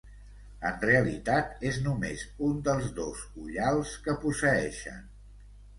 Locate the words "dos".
3.03-3.23